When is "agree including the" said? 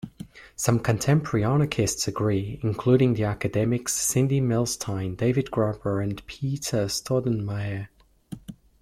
2.07-3.25